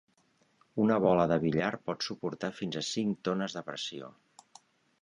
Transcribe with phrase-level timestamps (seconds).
[0.85, 4.13] Una bola de billar pot suportar fins a cinc tones de pressió.